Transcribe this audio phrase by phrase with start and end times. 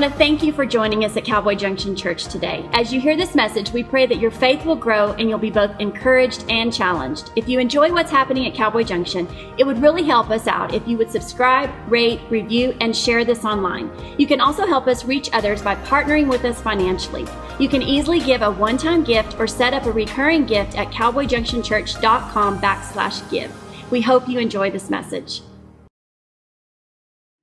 [0.00, 2.64] want to thank you for joining us at Cowboy Junction Church today.
[2.72, 5.50] As you hear this message, we pray that your faith will grow and you'll be
[5.50, 7.32] both encouraged and challenged.
[7.34, 9.26] If you enjoy what's happening at Cowboy Junction,
[9.58, 13.44] it would really help us out if you would subscribe, rate, review, and share this
[13.44, 13.90] online.
[14.20, 17.26] You can also help us reach others by partnering with us financially.
[17.58, 22.60] You can easily give a one-time gift or set up a recurring gift at cowboyjunctionchurch.com
[22.60, 23.90] backslash give.
[23.90, 25.42] We hope you enjoy this message.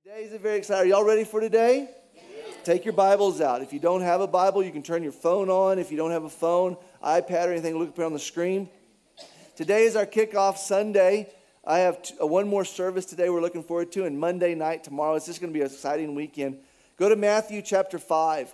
[0.04, 0.90] Today is very exciting.
[0.90, 1.90] Are y'all ready for today?
[2.66, 3.62] Take your Bibles out.
[3.62, 5.78] If you don't have a Bible, you can turn your phone on.
[5.78, 8.68] If you don't have a phone, iPad, or anything, look up here on the screen.
[9.54, 11.32] Today is our kickoff Sunday.
[11.64, 14.82] I have t- uh, one more service today we're looking forward to, and Monday night
[14.82, 15.14] tomorrow.
[15.14, 16.58] It's just going to be an exciting weekend.
[16.96, 18.52] Go to Matthew chapter 5.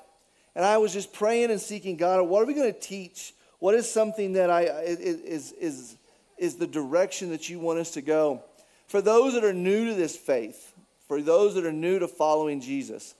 [0.57, 3.33] And I was just praying and seeking God, what are we going to teach?
[3.61, 5.97] What is something that I, is, is,
[6.37, 8.43] is the direction that you want us to go?
[8.89, 10.75] For those that are new to this faith,
[11.09, 13.15] for those that are new to following Jesus,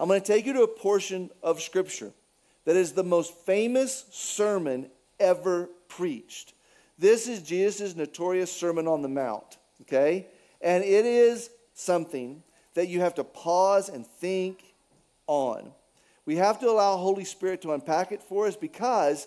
[0.00, 2.10] I'm going to take you to a portion of Scripture
[2.64, 6.54] that is the most famous sermon ever preached.
[6.98, 10.26] This is Jesus' notorious Sermon on the Mount, okay?
[10.62, 14.62] And it is something that you have to pause and think
[15.26, 15.70] on.
[16.24, 19.26] We have to allow Holy Spirit to unpack it for us because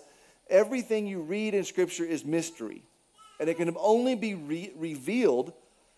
[0.50, 2.82] everything you read in Scripture is mystery.
[3.38, 5.52] And it can only be re- revealed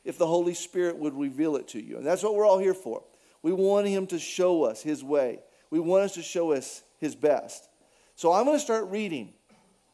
[0.04, 1.96] if the Holy Spirit would reveal it to you.
[1.96, 3.02] And that's what we're all here for.
[3.46, 5.38] We want Him to show us His way.
[5.70, 7.68] We want us to show us His best.
[8.16, 9.34] So I'm going to start reading.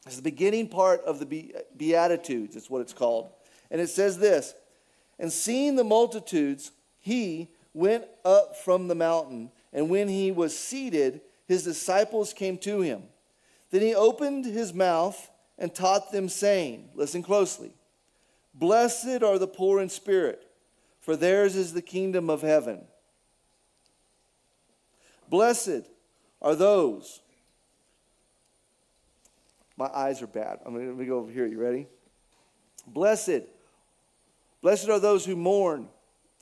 [0.07, 3.31] It's the beginning part of the Beatitudes, it's what it's called.
[3.71, 4.55] And it says this
[5.19, 11.21] And seeing the multitudes, he went up from the mountain, and when he was seated,
[11.47, 13.03] his disciples came to him.
[13.71, 17.75] Then he opened his mouth and taught them, saying, Listen closely.
[18.55, 20.43] Blessed are the poor in spirit,
[21.03, 22.87] for theirs is the kingdom of heaven.
[25.33, 25.89] Blessed
[26.43, 27.23] are those.
[29.79, 30.59] My eyes are bad.
[30.67, 31.47] I'm going to go over here.
[31.47, 31.87] You ready?
[32.87, 33.45] Blessed.
[34.61, 35.89] Blessed are those who mourn,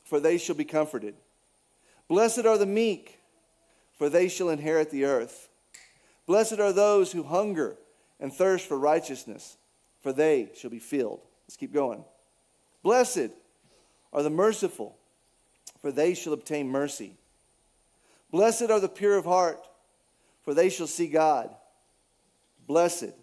[0.03, 1.15] for they shall be comforted.
[2.09, 3.21] Blessed are the meek,
[3.97, 5.49] for they shall inherit the earth.
[6.27, 7.77] Blessed are those who hunger
[8.19, 9.57] and thirst for righteousness,
[10.01, 11.21] for they shall be filled.
[11.47, 12.03] Let's keep going.
[12.83, 13.31] Blessed
[14.13, 14.99] are the merciful,
[15.81, 17.20] for they shall obtain mercy.
[18.31, 19.67] Blessed are the pure of heart,
[20.43, 21.51] for they shall see God.
[22.67, 23.15] Blessed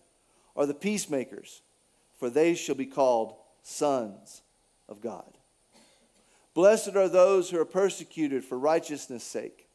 [0.56, 1.62] are the peacemakers,
[2.18, 4.42] for they shall be called sons
[4.90, 5.38] of God.
[6.54, 9.68] Blessed are those who are persecuted for righteousness' sake,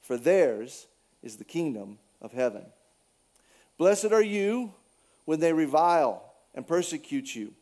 [0.00, 0.86] for theirs
[1.22, 2.64] is the kingdom of heaven.
[3.78, 4.74] Blessed are you
[5.26, 7.54] when they revile and persecute you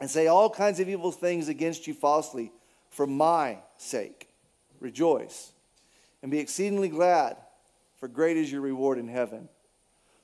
[0.00, 2.52] and say all kinds of evil things against you falsely
[2.90, 4.28] for my sake.
[4.80, 5.52] Rejoice
[6.22, 7.36] and be exceedingly glad,
[7.98, 9.48] for great is your reward in heaven.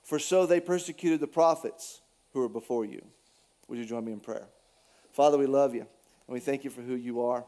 [0.02, 2.00] For so they persecuted the prophets
[2.32, 3.04] who were before you.
[3.68, 4.48] Would you join me in prayer?
[5.12, 7.44] Father, we love you, and we thank you for who you are.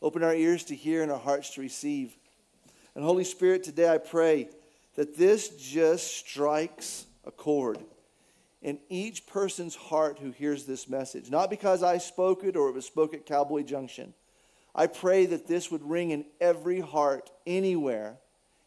[0.00, 2.16] Open our ears to hear and our hearts to receive.
[2.94, 4.48] And Holy Spirit, today I pray
[4.94, 7.78] that this just strikes a chord
[8.62, 11.30] in each person's heart who hears this message.
[11.30, 14.14] Not because I spoke it or it was spoke at Cowboy Junction,
[14.74, 18.18] I pray that this would ring in every heart, anywhere,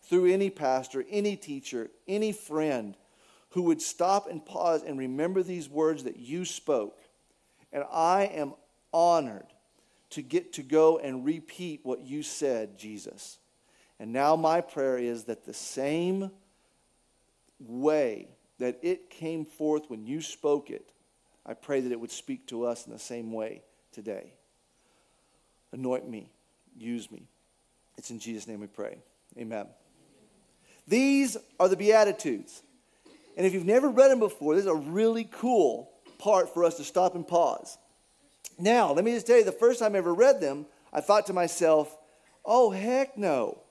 [0.01, 2.97] through any pastor, any teacher, any friend
[3.51, 6.97] who would stop and pause and remember these words that you spoke.
[7.71, 8.53] And I am
[8.93, 9.47] honored
[10.11, 13.37] to get to go and repeat what you said, Jesus.
[13.99, 16.31] And now my prayer is that the same
[17.59, 18.29] way
[18.59, 20.91] that it came forth when you spoke it,
[21.45, 24.33] I pray that it would speak to us in the same way today.
[25.71, 26.29] Anoint me,
[26.77, 27.27] use me.
[27.97, 28.97] It's in Jesus' name we pray.
[29.37, 29.67] Amen.
[30.87, 32.63] These are the Beatitudes.
[33.37, 36.75] And if you've never read them before, this is a really cool part for us
[36.77, 37.77] to stop and pause.
[38.59, 41.27] Now, let me just tell you the first time I ever read them, I thought
[41.27, 41.97] to myself,
[42.45, 43.61] oh, heck no.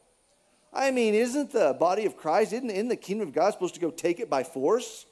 [0.72, 3.80] I mean, isn't the body of Christ, isn't, isn't the kingdom of God supposed to
[3.80, 5.04] go take it by force?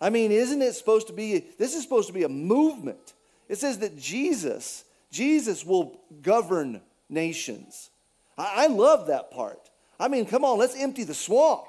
[0.00, 3.14] I mean, isn't it supposed to be, this is supposed to be a movement.
[3.48, 7.90] It says that Jesus Jesus will govern nations.
[8.36, 9.70] I, I love that part.
[10.00, 11.68] I mean, come on, let's empty the swamp.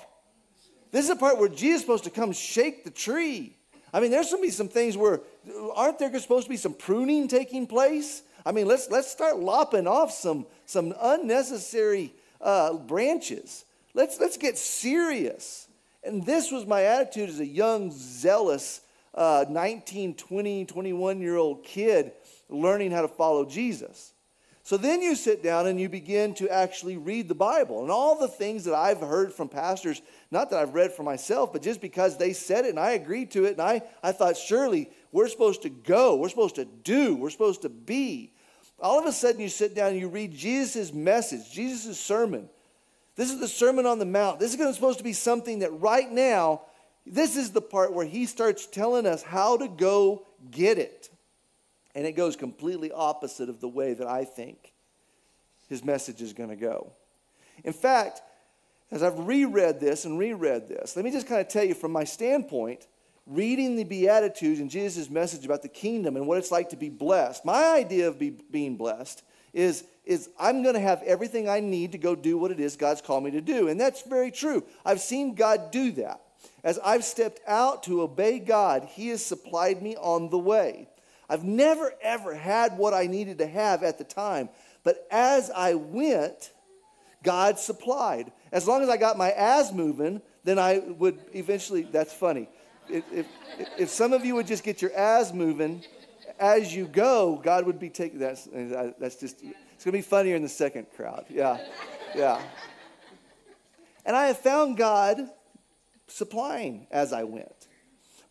[0.92, 3.56] This is the part where Jesus is supposed to come shake the tree.
[3.94, 5.22] I mean, there's going to be some things where
[5.76, 8.24] aren't there supposed to be some pruning taking place?
[8.46, 13.66] I mean, let's let's start lopping off some some unnecessary uh, branches.
[13.94, 15.68] Let's let's get serious.
[16.04, 18.82] And this was my attitude as a young, zealous,
[19.14, 22.14] uh, 19, 20, 21 year old kid
[22.50, 24.14] learning how to follow Jesus.
[24.64, 27.82] So then you sit down and you begin to actually read the Bible.
[27.82, 31.52] And all the things that I've heard from pastors, not that I've read for myself,
[31.52, 34.38] but just because they said it and I agreed to it, and I, I thought,
[34.38, 38.34] surely we're supposed to go, we're supposed to do, we're supposed to be.
[38.80, 42.48] All of a sudden you sit down and you read Jesus' message, Jesus' sermon.
[43.16, 44.40] This is the Sermon on the Mount.
[44.40, 46.62] This is supposed to be something that right now,
[47.06, 51.10] this is the part where he starts telling us how to go get it.
[52.00, 54.72] And it goes completely opposite of the way that I think
[55.68, 56.94] his message is going to go.
[57.66, 58.22] In fact,
[58.90, 61.92] as I've reread this and reread this, let me just kind of tell you from
[61.92, 62.88] my standpoint,
[63.28, 66.88] reading the Beatitudes and Jesus' message about the kingdom and what it's like to be
[66.88, 69.22] blessed, my idea of be, being blessed
[69.52, 72.78] is, is I'm going to have everything I need to go do what it is
[72.78, 73.68] God's called me to do.
[73.68, 74.64] And that's very true.
[74.86, 76.22] I've seen God do that.
[76.64, 80.88] As I've stepped out to obey God, He has supplied me on the way.
[81.30, 84.50] I've never, ever had what I needed to have at the time.
[84.84, 86.52] But as I went,
[87.24, 88.32] God supplied.
[88.52, 92.50] As long as I got my ass moving, then I would eventually, that's funny.
[92.90, 93.28] If, if,
[93.78, 95.84] if some of you would just get your ass moving
[96.40, 98.48] as you go, God would be taking that's,
[99.00, 101.26] that's just, it's going to be funnier in the second crowd.
[101.30, 101.60] Yeah,
[102.16, 102.42] yeah.
[104.06, 105.30] And I have found God
[106.08, 107.68] supplying as I went.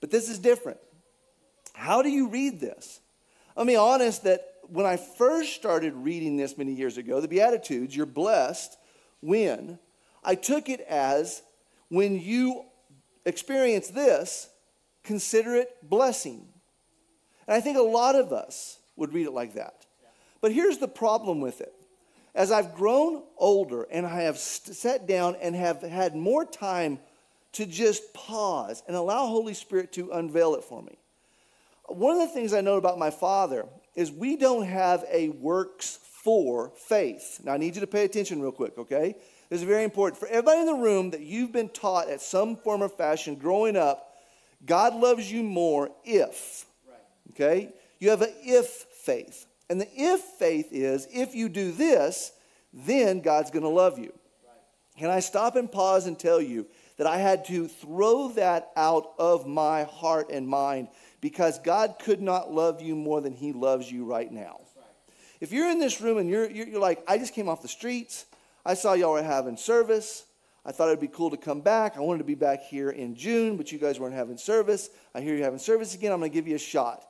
[0.00, 0.79] But this is different.
[1.79, 3.01] How do you read this?
[3.57, 7.95] I'll be honest that when I first started reading this many years ago, the Beatitudes,
[7.95, 8.77] you're blessed
[9.21, 9.79] when,
[10.25, 11.41] I took it as
[11.89, 12.65] when you
[13.25, 14.51] experience this,
[15.05, 16.49] consider it blessing.
[17.47, 19.87] And I think a lot of us would read it like that.
[20.41, 21.73] But here's the problem with it.
[22.35, 26.99] As I've grown older and I have sat down and have had more time
[27.53, 30.99] to just pause and allow Holy Spirit to unveil it for me.
[31.88, 35.99] One of the things I know about my father is we don't have a works
[36.23, 37.40] for faith.
[37.43, 39.14] Now, I need you to pay attention real quick, okay?
[39.49, 40.20] This is very important.
[40.20, 43.76] For everybody in the room that you've been taught at some form or fashion growing
[43.76, 44.14] up,
[44.67, 46.67] God loves you more if,
[47.31, 47.73] okay?
[47.99, 49.46] You have an if faith.
[49.70, 52.32] And the if faith is if you do this,
[52.73, 54.12] then God's going to love you.
[54.99, 59.12] Can I stop and pause and tell you that I had to throw that out
[59.19, 60.88] of my heart and mind
[61.20, 64.61] because God could not love you more than He loves you right now.
[65.41, 67.69] If you're in this room and you're, you're, you're like, I just came off the
[67.69, 68.26] streets,
[68.65, 70.25] I saw y'all were having service.
[70.67, 71.97] I thought it'd be cool to come back.
[71.97, 74.91] I wanted to be back here in June, but you guys weren't having service.
[75.15, 76.12] I hear you're having service again.
[76.12, 77.05] I'm going to give you a shot.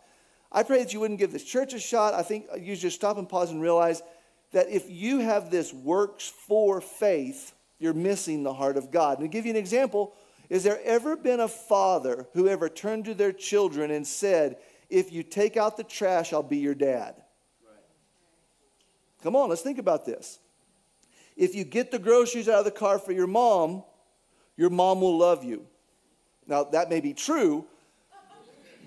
[0.52, 2.14] I pray that you wouldn't give this church a shot.
[2.14, 4.02] I think you just stop and pause and realize
[4.52, 9.18] that if you have this works for faith, you're missing the heart of God.
[9.18, 10.14] And to give you an example,
[10.50, 14.56] is there ever been a father who ever turned to their children and said,
[14.88, 17.14] If you take out the trash, I'll be your dad?
[17.66, 17.82] Right.
[19.22, 20.38] Come on, let's think about this.
[21.36, 23.84] If you get the groceries out of the car for your mom,
[24.56, 25.66] your mom will love you.
[26.46, 27.66] Now, that may be true,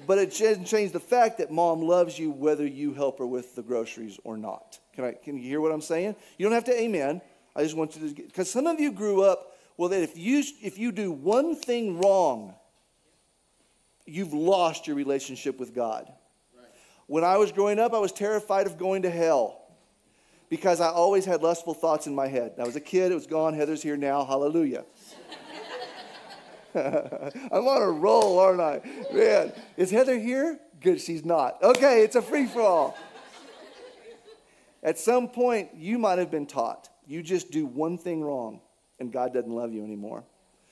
[0.08, 3.56] but it doesn't change the fact that mom loves you whether you help her with
[3.56, 4.80] the groceries or not.
[4.94, 6.16] Can, I, can you hear what I'm saying?
[6.38, 7.22] You don't have to amen.
[7.56, 9.51] I just want you to, because some of you grew up,
[9.82, 12.54] well, that if you, if you do one thing wrong,
[14.06, 16.06] you've lost your relationship with God.
[16.56, 16.68] Right.
[17.08, 19.60] When I was growing up, I was terrified of going to hell
[20.50, 22.54] because I always had lustful thoughts in my head.
[22.60, 23.56] I was a kid, it was gone.
[23.56, 24.24] Heather's here now.
[24.24, 24.86] Hallelujah.
[26.76, 28.82] I'm on a roll, aren't I?
[29.12, 30.60] Man, is Heather here?
[30.80, 31.58] Good, she's not.
[31.64, 32.98] Okay, it's a free for all.
[34.84, 38.62] At some point, you might have been taught you just do one thing wrong
[39.02, 40.24] and God doesn't love you anymore.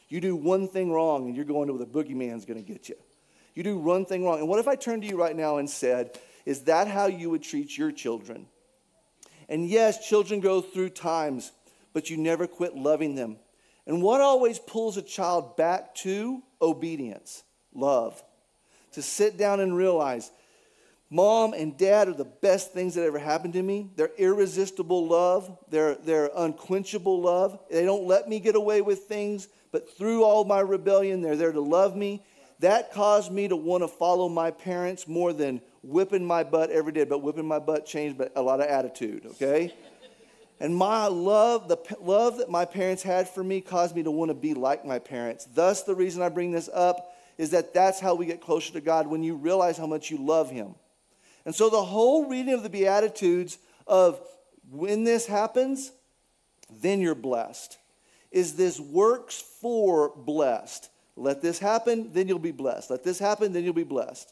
[0.07, 2.87] You do one thing wrong and you're going to where the boogeyman's going to get
[2.87, 2.95] you.
[3.55, 4.39] You do one thing wrong.
[4.39, 7.29] And what if I turned to you right now and said, Is that how you
[7.31, 8.45] would treat your children?
[9.49, 11.51] And yes, children go through times,
[11.91, 13.37] but you never quit loving them.
[13.87, 17.43] And what always pulls a child back to obedience?
[17.73, 18.23] Love.
[18.93, 20.31] To sit down and realize
[21.11, 23.89] Mom and dad are the best things that ever happened to me.
[23.95, 27.59] They're irresistible love, they're, unquenchable love.
[27.71, 31.51] They don't let me get away with things, but through all my rebellion, they're there
[31.51, 32.23] to love me.
[32.59, 36.91] That caused me to want to follow my parents more than whipping my butt every
[36.91, 37.05] day.
[37.05, 39.73] But whipping my butt changed a lot of attitude, okay?
[40.59, 44.29] And my love, the love that my parents had for me caused me to want
[44.29, 45.47] to be like my parents.
[45.53, 48.81] Thus, the reason I bring this up is that that's how we get closer to
[48.81, 50.75] God when you realize how much you love Him.
[51.49, 54.21] And so the whole reading of the Beatitudes of
[54.69, 55.91] when this happens,
[56.69, 57.79] then you're blessed,
[58.29, 60.91] is this works for blessed.
[61.15, 62.91] Let this happen, then you'll be blessed.
[62.91, 64.31] Let this happen, then you'll be blessed.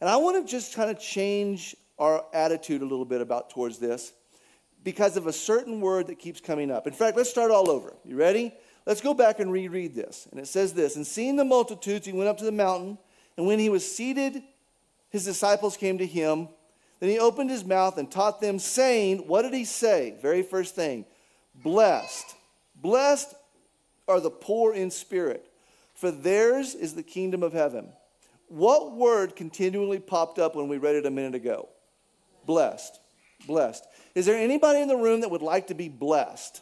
[0.00, 3.78] And I want to just kind of change our attitude a little bit about towards
[3.78, 4.12] this
[4.84, 6.86] because of a certain word that keeps coming up.
[6.86, 7.92] In fact, let's start all over.
[8.04, 8.54] You ready?
[8.86, 10.28] Let's go back and reread this.
[10.30, 12.98] And it says this And seeing the multitudes, he went up to the mountain,
[13.36, 14.44] and when he was seated,
[15.16, 16.48] his disciples came to him.
[17.00, 20.14] Then he opened his mouth and taught them, saying, What did he say?
[20.20, 21.06] Very first thing,
[21.54, 22.34] blessed.
[22.74, 23.34] Blessed
[24.06, 25.50] are the poor in spirit,
[25.94, 27.88] for theirs is the kingdom of heaven.
[28.48, 31.70] What word continually popped up when we read it a minute ago?
[32.44, 33.00] Blessed.
[33.46, 33.86] Blessed.
[34.14, 36.60] Is there anybody in the room that would like to be blessed?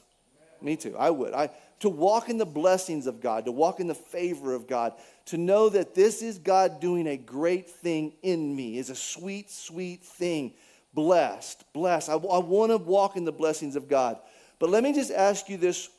[0.62, 0.96] Me too.
[0.96, 1.34] I would.
[1.34, 1.50] I
[1.84, 4.94] to walk in the blessings of God, to walk in the favor of God,
[5.26, 9.50] to know that this is God doing a great thing in me is a sweet,
[9.50, 10.54] sweet thing.
[10.94, 12.08] Blessed, blessed.
[12.08, 14.18] I, I want to walk in the blessings of God.
[14.58, 15.90] But let me just ask you this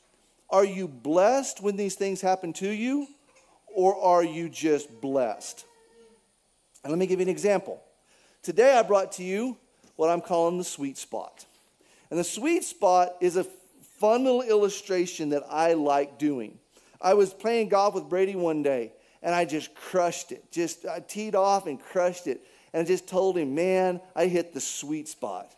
[0.49, 3.05] Are you blessed when these things happen to you,
[3.67, 5.65] or are you just blessed?
[6.83, 7.79] And let me give you an example.
[8.41, 9.55] Today I brought to you
[9.97, 11.45] what I'm calling the sweet spot.
[12.09, 13.45] And the sweet spot is a
[13.99, 16.59] fun little illustration that I like doing.
[17.01, 20.51] I was playing golf with Brady one day, and I just crushed it.
[20.51, 22.41] Just I teed off and crushed it.
[22.73, 25.55] And I just told him, man, I hit the sweet spot.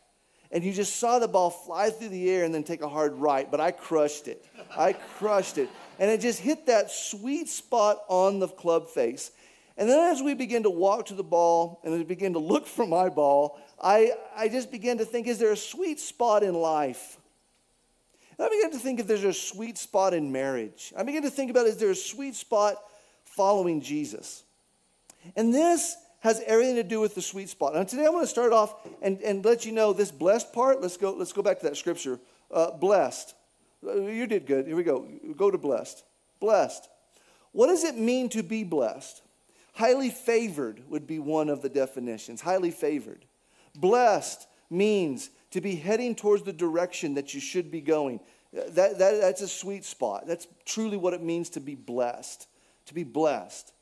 [0.52, 3.16] And you just saw the ball fly through the air and then take a hard
[3.16, 4.46] right, but I crushed it.
[4.78, 5.70] I crushed it.
[6.00, 9.32] And it just hit that sweet spot on the club face.
[9.78, 12.66] And then as we begin to walk to the ball and I begin to look
[12.66, 16.54] for my ball, I, I just began to think, is there a sweet spot in
[16.54, 17.17] life?
[18.40, 20.94] I began to think if there's a sweet spot in marriage.
[20.96, 22.78] I began to think about is there a sweet spot
[23.26, 24.44] following Jesus?
[25.36, 27.74] And this has everything to do with the sweet spot.
[27.74, 30.82] Now today I'm going to start off and, and let you know this blessed part.
[30.82, 32.20] Let's go, let's go back to that scripture.
[32.52, 33.34] Uh, blessed.
[33.84, 34.68] You did good.
[34.68, 35.08] Here we go.
[35.36, 36.04] Go to blessed.
[36.40, 36.88] Blessed.
[37.52, 39.22] What does it mean to be blessed?
[39.74, 42.42] Highly favored would be one of the definitions.
[42.42, 43.26] Highly favored.
[43.76, 48.20] Blessed means to be heading towards the direction that you should be going.
[48.54, 50.26] That, that, that's a sweet spot.
[50.28, 52.48] That's truly what it means to be blessed.
[52.88, 53.74] To be blessed.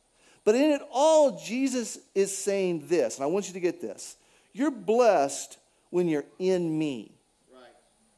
[0.43, 4.15] But in it all, Jesus is saying this, and I want you to get this.
[4.53, 5.57] You're blessed
[5.89, 7.15] when you're in me.
[7.51, 7.63] Right.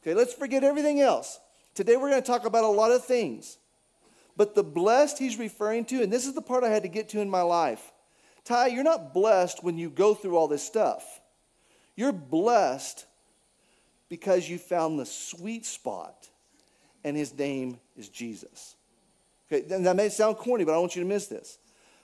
[0.01, 1.39] Okay, let's forget everything else.
[1.73, 3.57] Today we're going to talk about a lot of things.
[4.35, 7.09] But the blessed he's referring to, and this is the part I had to get
[7.09, 7.91] to in my life.
[8.43, 11.21] Ty, you're not blessed when you go through all this stuff.
[11.95, 13.05] You're blessed
[14.09, 16.29] because you found the sweet spot,
[17.03, 18.75] and his name is Jesus.
[19.51, 21.57] Okay, and that may sound corny, but I want you to miss this.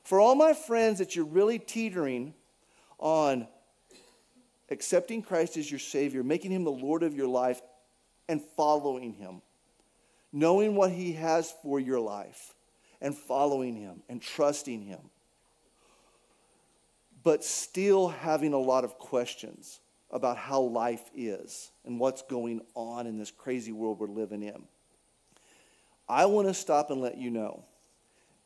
[0.04, 2.34] For all my friends that you're really teetering
[3.00, 3.48] on
[4.70, 7.62] accepting Christ as your Savior, making him the Lord of your life,
[8.30, 9.42] and following him,
[10.32, 12.54] knowing what he has for your life,
[13.02, 15.00] and following him and trusting him,
[17.24, 19.80] but still having a lot of questions
[20.14, 24.64] about how life is and what's going on in this crazy world we're living in.
[26.08, 27.66] I want to stop and let you know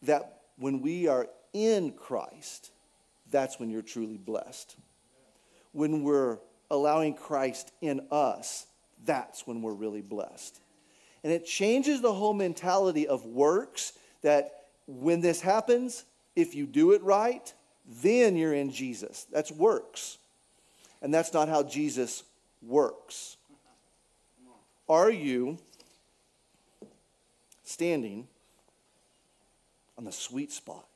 [0.04, 2.72] that when we are in Christ,
[3.30, 4.78] that's when you're truly blessed.
[5.74, 6.40] When we're
[6.72, 8.66] allowing Christ in us,
[9.06, 10.60] that's when we're really blessed.
[11.24, 16.06] And it changes the whole mentality of works that when this happens,
[16.38, 17.54] if you do it right,
[18.02, 19.28] then you're in Jesus.
[19.32, 20.18] That's works.
[21.02, 22.24] And that's not how Jesus
[22.62, 23.38] works.
[24.90, 25.58] Are you
[27.64, 28.28] standing
[29.98, 30.88] on the sweet spot?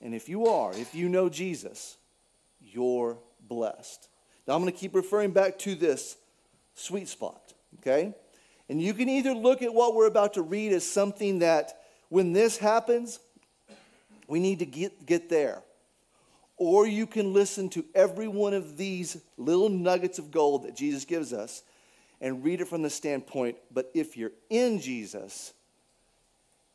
[0.00, 1.96] And if you are, if you know Jesus,
[2.60, 4.08] you're blessed.
[4.46, 6.16] Now I'm going to keep referring back to this
[6.74, 8.14] sweet spot, okay?
[8.68, 12.32] And you can either look at what we're about to read as something that when
[12.32, 13.20] this happens,
[14.26, 15.62] we need to get, get there.
[16.56, 21.04] Or you can listen to every one of these little nuggets of gold that Jesus
[21.04, 21.62] gives us
[22.20, 25.52] and read it from the standpoint, but if you're in Jesus,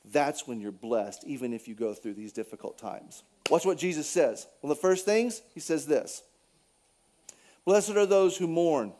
[0.04, 3.24] that's when you're blessed, even if you go through these difficult times.
[3.50, 4.46] Watch what Jesus says.
[4.60, 6.22] One of the first things, he says this
[7.66, 8.94] Blessed are those who mourn,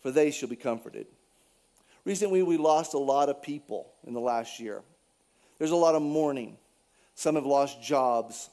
[0.00, 1.06] for they shall be comforted.
[2.04, 4.82] Recently, we lost a lot of people in the last year.
[5.58, 6.56] There's a lot of mourning.
[7.14, 8.48] Some have lost jobs,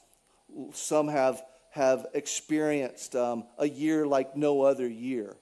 [0.73, 5.35] some have, have experienced um, a year like no other year.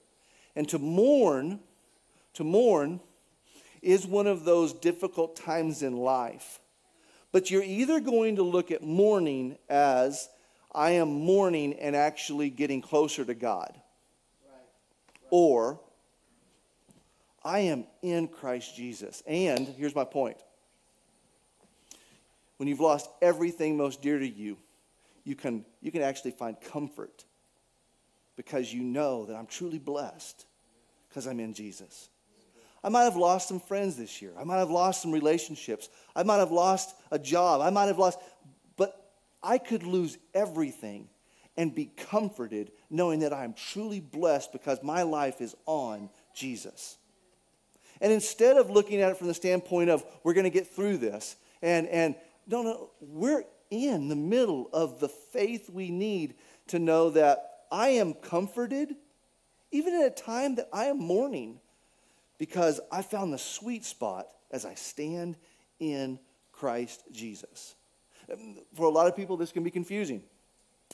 [0.56, 1.60] And to mourn,
[2.34, 3.00] to mourn
[3.82, 6.60] is one of those difficult times in life.
[7.32, 10.28] But you're either going to look at mourning as
[10.72, 13.72] I am mourning and actually getting closer to God,
[14.48, 14.60] right.
[15.30, 15.80] or
[17.44, 19.22] I am in Christ Jesus.
[19.26, 20.38] And here's my point
[22.56, 24.56] when you've lost everything most dear to you,
[25.24, 27.24] you can, you can actually find comfort
[28.36, 30.46] because you know that I'm truly blessed
[31.08, 32.08] because I'm in Jesus.
[32.82, 34.32] I might have lost some friends this year.
[34.38, 35.88] I might have lost some relationships.
[36.14, 37.62] I might have lost a job.
[37.62, 38.18] I might have lost,
[38.76, 39.10] but
[39.42, 41.08] I could lose everything
[41.56, 46.98] and be comforted knowing that I'm truly blessed because my life is on Jesus.
[48.00, 50.98] And instead of looking at it from the standpoint of we're going to get through
[50.98, 52.16] this, and, and
[52.46, 56.34] no, no, we're in the middle of the faith we need
[56.68, 58.94] to know that I am comforted
[59.74, 61.58] even at a time that I am mourning
[62.38, 65.36] because I found the sweet spot as I stand
[65.80, 66.20] in
[66.52, 67.74] Christ Jesus.
[68.74, 70.22] For a lot of people, this can be confusing,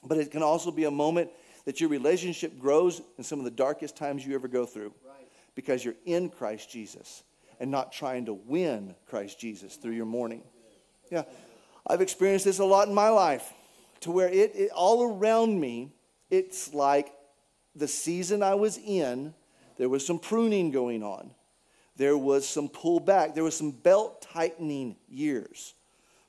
[0.03, 1.31] but it can also be a moment
[1.67, 5.29] that your relationship grows in some of the darkest times you ever go through right.
[5.55, 7.23] because you're in Christ Jesus
[7.61, 10.43] and not trying to win Christ Jesus through your mourning.
[11.11, 11.25] Yeah,
[11.87, 13.53] I've experienced this a lot in my life
[14.01, 15.93] to where it, it all around me,
[16.31, 17.13] it's like
[17.75, 19.35] the season I was in
[19.81, 21.31] there was some pruning going on.
[21.97, 23.35] There was some pullback.
[23.35, 25.73] There was some belt tightening years.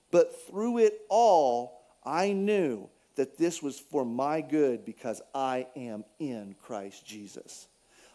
[0.09, 6.05] But through it all, I knew that this was for my good because I am
[6.17, 7.67] in Christ Jesus.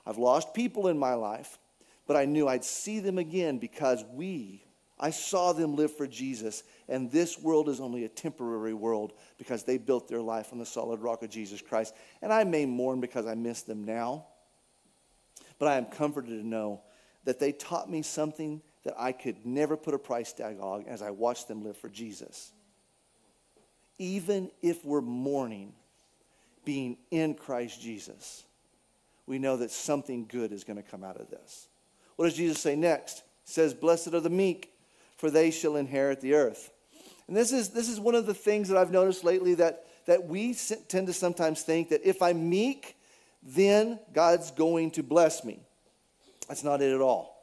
[0.07, 1.59] I've lost people in my life,
[2.07, 4.65] but I knew I'd see them again because we,
[4.99, 6.63] I saw them live for Jesus.
[6.89, 10.67] And this world is only a temporary world because they built their life on the
[10.67, 11.95] solid rock of Jesus Christ.
[12.23, 14.27] And I may mourn because I miss them now.
[15.59, 16.83] But I am comforted to know
[17.25, 21.03] that they taught me something that I could never put a price tag on as
[21.03, 22.53] I watched them live for Jesus.
[23.99, 25.73] Even if we're mourning,
[26.65, 28.45] being in Christ Jesus,
[29.27, 31.69] we know that something good is going to come out of this.
[32.15, 33.19] What does Jesus say next?
[33.45, 34.73] He says, Blessed are the meek,
[35.17, 36.71] for they shall inherit the earth.
[37.29, 40.27] And this is, this is one of the things that I've noticed lately that, that
[40.27, 40.55] we
[40.89, 42.97] tend to sometimes think that if I'm meek,
[43.43, 45.61] then God's going to bless me.
[46.49, 47.37] That's not it at all.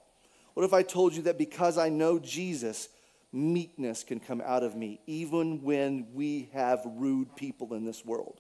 [0.54, 2.90] What if I told you that because I know Jesus,
[3.32, 8.40] meekness can come out of me, even when we have rude people in this world?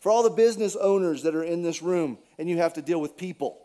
[0.00, 3.00] For all the business owners that are in this room and you have to deal
[3.00, 3.58] with people,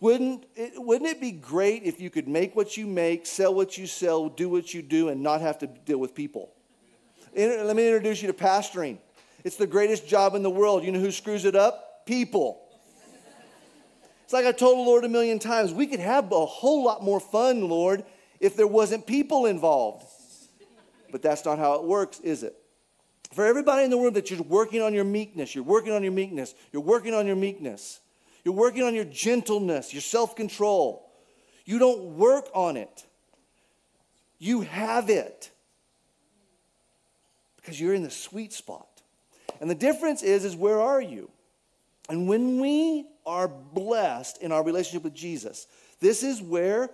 [0.00, 3.78] wouldn't it, wouldn't it be great if you could make what you make, sell what
[3.78, 6.52] you sell, do what you do, and not have to deal with people?
[7.34, 8.98] Let me introduce you to pastoring.
[9.44, 10.84] It's the greatest job in the world.
[10.84, 11.86] You know who screws it up?
[12.06, 12.62] people.
[14.24, 17.02] It's like I told the Lord a million times we could have a whole lot
[17.02, 18.04] more fun, Lord,
[18.40, 20.04] if there wasn't people involved.
[21.12, 22.56] But that's not how it works, is it?
[23.32, 26.12] For everybody in the room that you're working on your meekness, you're working on your
[26.12, 28.00] meekness, you're working on your meekness,
[28.46, 31.10] you're working on your gentleness, your self control.
[31.64, 33.04] You don't work on it,
[34.38, 35.50] you have it
[37.56, 38.86] because you're in the sweet spot.
[39.60, 41.28] And the difference is, is where are you?
[42.08, 45.66] And when we are blessed in our relationship with Jesus,
[45.98, 46.88] this is where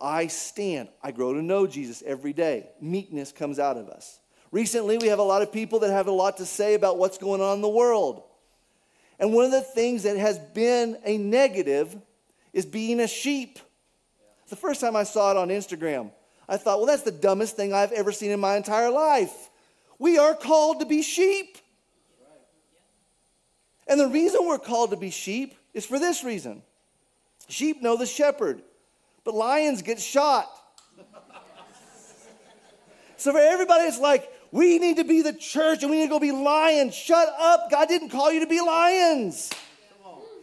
[0.00, 0.88] I stand.
[1.04, 2.68] I grow to know Jesus every day.
[2.80, 4.18] Meekness comes out of us.
[4.50, 7.16] Recently, we have a lot of people that have a lot to say about what's
[7.16, 8.24] going on in the world.
[9.20, 11.94] And one of the things that has been a negative
[12.54, 13.58] is being a sheep.
[14.48, 16.10] The first time I saw it on Instagram,
[16.48, 19.50] I thought, well, that's the dumbest thing I've ever seen in my entire life.
[19.98, 21.58] We are called to be sheep.
[23.86, 26.62] And the reason we're called to be sheep is for this reason
[27.48, 28.62] sheep know the shepherd,
[29.24, 30.48] but lions get shot.
[33.16, 36.10] so for everybody, it's like, we need to be the church and we need to
[36.10, 36.94] go be lions.
[36.94, 37.70] Shut up.
[37.70, 39.50] God didn't call you to be lions.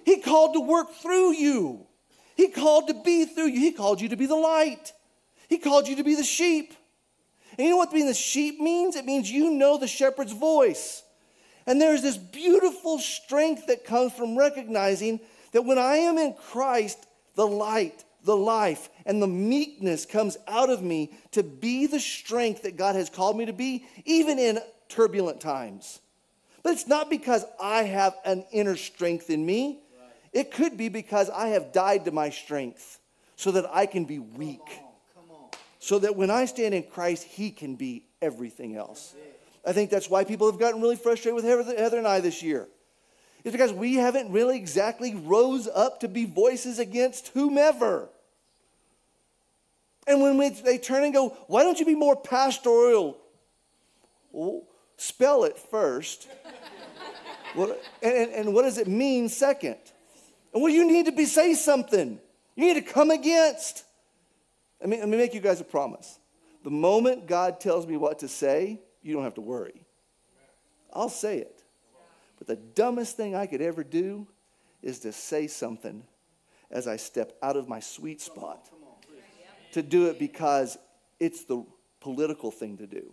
[0.06, 1.86] He called to work through you.
[2.36, 3.60] He called to be through you.
[3.60, 4.94] He called you to be the light.
[5.50, 6.74] He called you to be the sheep.
[7.58, 8.96] And you know what being the sheep means?
[8.96, 11.04] It means you know the shepherd's voice.
[11.66, 15.20] And there's this beautiful strength that comes from recognizing
[15.52, 20.70] that when I am in Christ, the light, the life, and the meekness comes out
[20.70, 24.60] of me to be the strength that God has called me to be, even in
[24.90, 26.02] turbulent times.
[26.62, 29.80] But it's not because I have an inner strength in me.
[30.34, 33.00] It could be because I have died to my strength
[33.38, 34.82] so that I can be weak.
[35.80, 39.16] So that when I stand in Christ, He can be everything else.
[39.66, 42.68] I think that's why people have gotten really frustrated with Heather and I this year.
[43.46, 48.10] It's because we haven't really exactly rose up to be voices against whomever.
[50.08, 53.18] And when they turn and go, why don't you be more pastoral?
[54.32, 54.64] Well,
[54.96, 56.28] spell it first.
[58.02, 59.78] and, and what does it mean second?
[60.54, 62.20] And what do you need to be say something?
[62.56, 63.84] You need to come against.
[64.80, 66.20] Let me, let me make you guys a promise.
[66.64, 69.86] The moment God tells me what to say, you don't have to worry.
[70.94, 71.64] I'll say it.
[72.38, 74.28] But the dumbest thing I could ever do
[74.82, 76.04] is to say something
[76.72, 78.70] as I step out of my sweet spot
[79.74, 80.78] to do it because
[81.20, 81.66] it's the
[82.00, 83.12] political thing to do.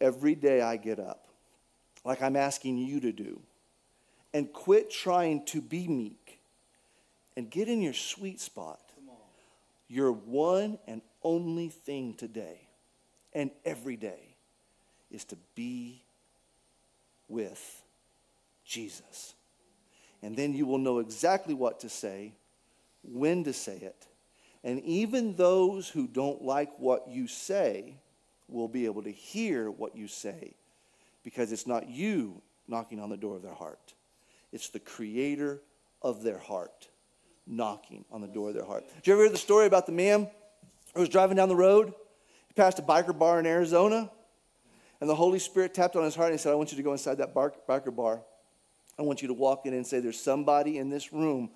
[0.00, 1.28] Every day I get up,
[2.04, 3.40] like I'm asking you to do,
[4.34, 6.40] and quit trying to be meek
[7.36, 8.80] and get in your sweet spot.
[9.88, 12.68] Your one and only thing today
[13.34, 14.36] and every day
[15.10, 16.02] is to be
[17.28, 17.82] with
[18.64, 19.34] Jesus.
[20.22, 22.32] And then you will know exactly what to say,
[23.02, 24.06] when to say it.
[24.64, 27.96] And even those who don't like what you say
[28.48, 30.54] will be able to hear what you say
[31.24, 33.94] because it's not you knocking on the door of their heart,
[34.52, 35.60] it's the creator
[36.00, 36.88] of their heart
[37.46, 38.84] knocking on the door of their heart.
[38.96, 40.28] Did you ever hear the story about the man
[40.94, 41.92] who was driving down the road?
[42.46, 44.10] He passed a biker bar in Arizona,
[45.00, 46.82] and the Holy Spirit tapped on his heart and he said, I want you to
[46.82, 48.22] go inside that biker bar.
[48.98, 51.50] I want you to walk in and say, There's somebody in this room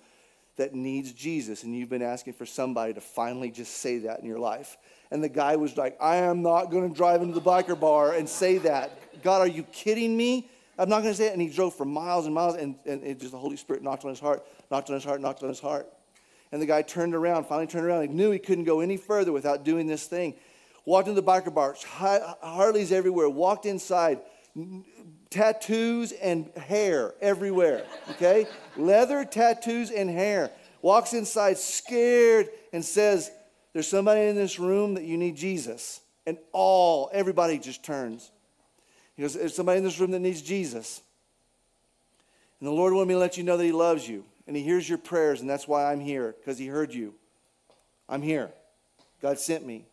[0.57, 4.25] that needs Jesus, and you've been asking for somebody to finally just say that in
[4.25, 4.77] your life.
[5.11, 8.13] And the guy was like, I am not going to drive into the biker bar
[8.13, 9.23] and say that.
[9.23, 10.49] God, are you kidding me?
[10.77, 11.33] I'm not going to say it.
[11.33, 14.03] And he drove for miles and miles, and, and it just the Holy Spirit knocked
[14.03, 15.87] on his heart, knocked on his heart, knocked on his heart.
[16.51, 18.01] And the guy turned around, finally turned around.
[18.01, 20.35] He knew he couldn't go any further without doing this thing.
[20.85, 21.75] Walked into the biker bar,
[22.41, 24.21] Harleys everywhere, walked inside,
[25.29, 28.47] tattoos and hair everywhere, okay?
[28.77, 30.51] Leather, tattoos, and hair.
[30.81, 33.31] Walks inside scared and says,
[33.73, 36.01] There's somebody in this room that you need Jesus.
[36.25, 38.31] And all, everybody just turns.
[39.15, 41.01] He goes, There's somebody in this room that needs Jesus.
[42.59, 44.25] And the Lord wanted me to let you know that He loves you.
[44.47, 47.13] And He hears your prayers, and that's why I'm here, because He heard you.
[48.07, 48.51] I'm here.
[49.21, 49.85] God sent me.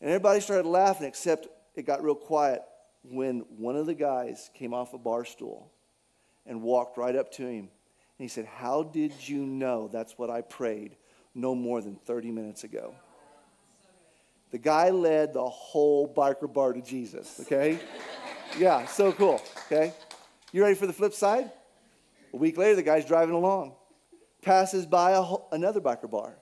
[0.00, 2.62] And everybody started laughing, except it got real quiet
[3.08, 5.70] when one of the guys came off a bar stool
[6.46, 7.68] and walked right up to him.
[8.18, 10.96] And he said, How did you know that's what I prayed
[11.34, 12.94] no more than 30 minutes ago?
[14.50, 17.78] The guy led the whole biker bar to Jesus, okay?
[18.58, 19.92] yeah, so cool, okay?
[20.52, 21.50] You ready for the flip side?
[22.32, 23.74] A week later, the guy's driving along,
[24.42, 26.34] passes by a, another biker bar,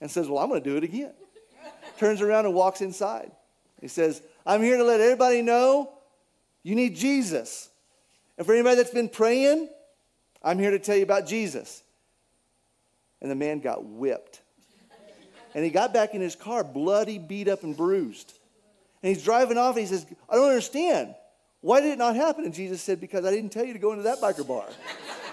[0.00, 1.12] and says, Well, I'm to do it again.
[1.98, 3.32] Turns around and walks inside.
[3.80, 5.97] He says, I'm here to let everybody know
[6.68, 7.70] you need Jesus.
[8.36, 9.70] And for anybody that's been praying,
[10.42, 11.82] I'm here to tell you about Jesus.
[13.22, 14.42] And the man got whipped.
[15.54, 18.34] And he got back in his car, bloody, beat up, and bruised.
[19.02, 21.14] And he's driving off and he says, I don't understand.
[21.62, 22.44] Why did it not happen?
[22.44, 24.66] And Jesus said, Because I didn't tell you to go into that biker bar.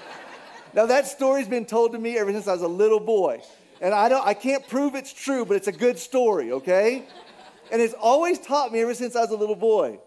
[0.73, 3.41] now, that story's been told to me ever since I was a little boy.
[3.81, 7.03] And I, don't, I can't prove it's true, but it's a good story, okay?
[7.73, 9.99] And it's always taught me ever since I was a little boy.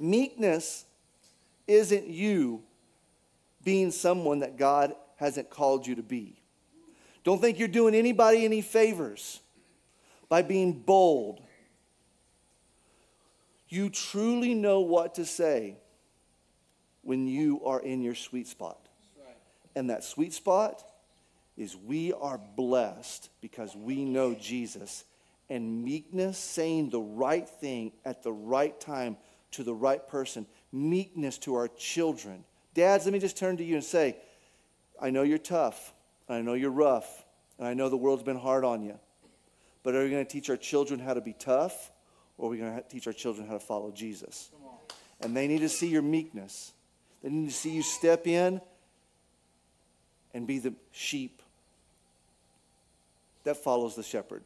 [0.00, 0.86] Meekness
[1.66, 2.62] isn't you
[3.62, 6.40] being someone that God hasn't called you to be.
[7.22, 9.40] Don't think you're doing anybody any favors
[10.30, 11.42] by being bold.
[13.68, 15.76] You truly know what to say
[17.02, 18.78] when you are in your sweet spot.
[19.76, 20.82] And that sweet spot
[21.56, 25.04] is we are blessed because we know Jesus.
[25.50, 29.18] And meekness, saying the right thing at the right time
[29.52, 32.44] to the right person, meekness to our children.
[32.74, 34.16] Dads, let me just turn to you and say,
[35.00, 35.92] I know you're tough,
[36.28, 37.24] and I know you're rough,
[37.58, 38.98] and I know the world's been hard on you.
[39.82, 41.90] But are we going to teach our children how to be tough,
[42.38, 44.50] or are we going to teach our children how to follow Jesus?
[45.20, 46.72] And they need to see your meekness.
[47.22, 48.60] They need to see you step in
[50.32, 51.42] and be the sheep
[53.44, 54.44] that follows the shepherd,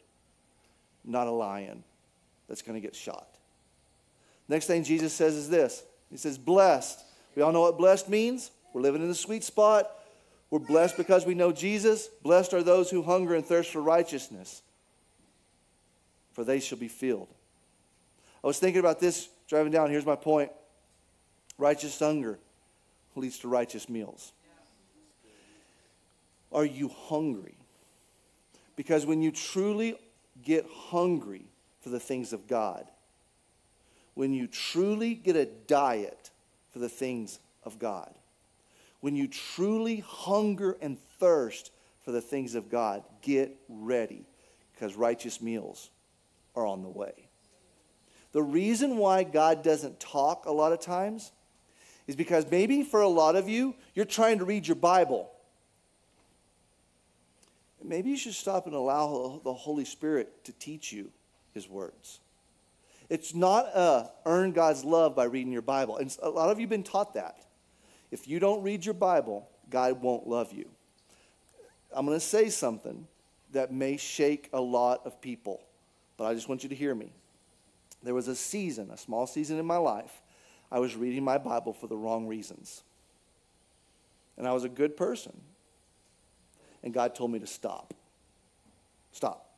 [1.04, 1.84] not a lion
[2.48, 3.33] that's going to get shot.
[4.48, 7.00] Next thing Jesus says is this He says, blessed.
[7.34, 8.50] We all know what blessed means.
[8.72, 9.90] We're living in the sweet spot.
[10.50, 12.08] We're blessed because we know Jesus.
[12.22, 14.62] Blessed are those who hunger and thirst for righteousness,
[16.32, 17.28] for they shall be filled.
[18.42, 19.90] I was thinking about this driving down.
[19.90, 20.52] Here's my point
[21.58, 22.38] righteous hunger
[23.16, 24.32] leads to righteous meals.
[26.52, 27.56] Are you hungry?
[28.76, 29.98] Because when you truly
[30.42, 31.46] get hungry
[31.80, 32.86] for the things of God,
[34.14, 36.30] when you truly get a diet
[36.70, 38.12] for the things of God,
[39.00, 41.72] when you truly hunger and thirst
[42.02, 44.24] for the things of God, get ready
[44.72, 45.90] because righteous meals
[46.54, 47.28] are on the way.
[48.32, 51.32] The reason why God doesn't talk a lot of times
[52.06, 55.30] is because maybe for a lot of you, you're trying to read your Bible.
[57.82, 61.10] Maybe you should stop and allow the Holy Spirit to teach you
[61.52, 62.20] His words.
[63.14, 65.98] It's not uh, earn God's love by reading your Bible.
[65.98, 67.46] And a lot of you have been taught that.
[68.10, 70.68] If you don't read your Bible, God won't love you.
[71.92, 73.06] I'm going to say something
[73.52, 75.62] that may shake a lot of people,
[76.16, 77.12] but I just want you to hear me.
[78.02, 80.20] There was a season, a small season in my life,
[80.72, 82.82] I was reading my Bible for the wrong reasons.
[84.36, 85.40] And I was a good person.
[86.82, 87.94] And God told me to stop.
[89.12, 89.54] Stop.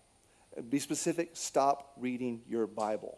[0.68, 3.16] Be specific, stop reading your Bible.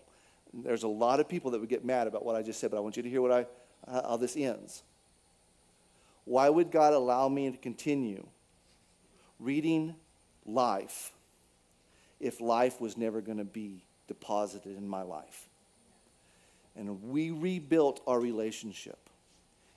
[0.52, 2.76] There's a lot of people that would get mad about what I just said, but
[2.76, 3.46] I want you to hear what I,
[3.86, 4.82] uh, how this ends.
[6.24, 8.26] Why would God allow me to continue
[9.38, 9.94] reading
[10.44, 11.12] life
[12.20, 15.48] if life was never going to be deposited in my life?
[16.76, 18.98] And we rebuilt our relationship.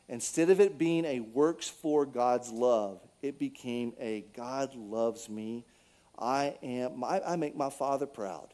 [0.08, 5.64] Instead of it being a works for God's love, it became a God loves me.
[6.20, 8.54] I am, I, I make my father proud.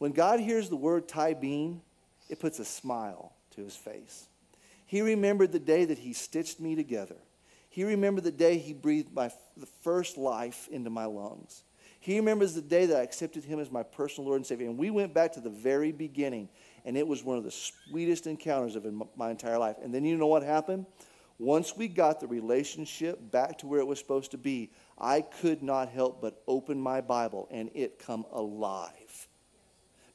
[0.00, 1.82] When God hears the word Ty Bean,
[2.30, 4.28] it puts a smile to his face.
[4.86, 7.16] He remembered the day that he stitched me together.
[7.68, 11.64] He remembered the day he breathed my, the first life into my lungs.
[12.00, 14.70] He remembers the day that I accepted him as my personal Lord and Savior.
[14.70, 16.48] And we went back to the very beginning,
[16.86, 18.86] and it was one of the sweetest encounters of
[19.16, 19.76] my entire life.
[19.82, 20.86] And then you know what happened?
[21.38, 25.62] Once we got the relationship back to where it was supposed to be, I could
[25.62, 29.28] not help but open my Bible and it come alive.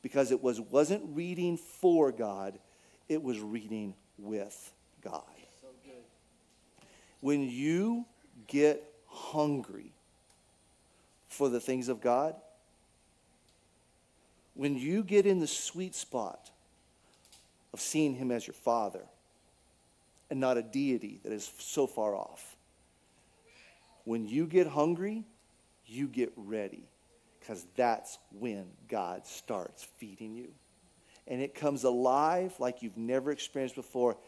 [0.05, 2.59] Because it was, wasn't reading for God,
[3.09, 4.71] it was reading with
[5.03, 5.23] God.
[7.21, 8.05] When you
[8.45, 9.93] get hungry
[11.27, 12.35] for the things of God,
[14.53, 16.51] when you get in the sweet spot
[17.73, 19.01] of seeing Him as your Father
[20.29, 22.55] and not a deity that is so far off,
[24.03, 25.23] when you get hungry,
[25.87, 26.83] you get ready
[27.45, 30.47] because that's when God starts feeding you
[31.27, 34.11] and it comes alive like you've never experienced before.
[34.11, 34.19] And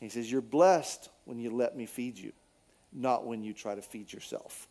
[0.00, 2.32] he says, You're blessed when you let me feed you,
[2.92, 4.68] not when you try to feed yourself.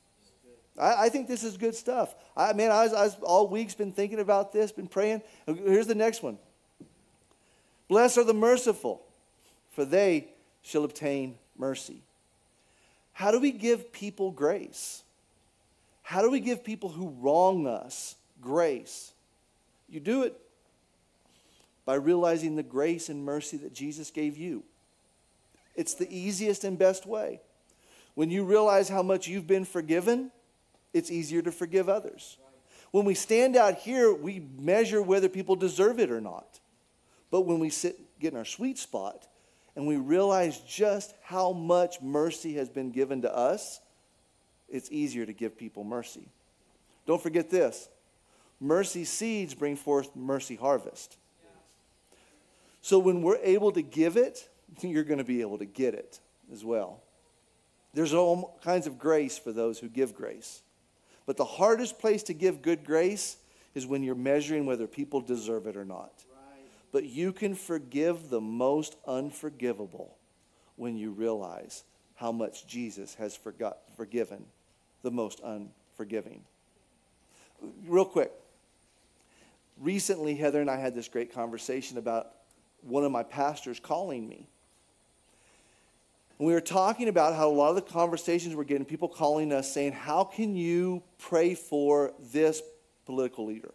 [0.80, 2.16] I, I think this is good stuff.
[2.36, 5.22] I mean, I was, I was all week's been thinking about this, been praying.
[5.46, 6.38] Here's the next one.
[7.88, 9.02] Blessed are the merciful,
[9.72, 10.30] for they
[10.62, 12.04] shall obtain mercy.
[13.14, 15.04] How do we give people grace?
[16.12, 19.14] How do we give people who wrong us grace?
[19.88, 20.38] You do it
[21.86, 24.66] by realizing the grace and mercy that Jesus gave you.
[25.74, 27.40] It's the easiest and best way.
[28.14, 30.32] When you realize how much you've been forgiven,
[30.92, 32.36] it's easier to forgive others.
[32.92, 36.60] When we stand out here, we measure whether people deserve it or not.
[37.30, 39.30] But when we sit, get in our sweet spot,
[39.78, 43.80] and we realize just how much mercy has been given to us,
[44.72, 46.28] it's easier to give people mercy.
[47.06, 47.90] Don't forget this
[48.60, 51.18] mercy seeds bring forth mercy harvest.
[52.82, 54.48] So when we're able to give it,
[54.82, 56.20] you're going to be able to get it
[56.52, 57.02] as well.
[57.94, 60.62] There's all kinds of grace for those who give grace.
[61.26, 63.38] But the hardest place to give good grace
[63.76, 66.12] is when you're measuring whether people deserve it or not.
[66.34, 66.66] Right.
[66.92, 70.16] But you can forgive the most unforgivable
[70.78, 71.84] when you realize
[72.16, 74.46] how much Jesus has forgot, forgiven
[75.04, 76.42] the most unforgiving.
[77.86, 78.32] Real quick.
[79.80, 82.32] Recently, Heather and I had this great conversation about
[82.82, 84.48] one of my pastors calling me.
[86.38, 89.52] And we were talking about how a lot of the conversations we're getting, people calling
[89.54, 92.62] us saying, How can you pray for this
[93.06, 93.72] political leader?